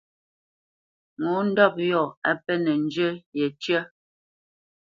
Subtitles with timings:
[1.23, 3.07] Ŋo ndɔ́p yɔ̂ á pɛ́nǝ zhǝ
[3.39, 3.81] yecǝ́.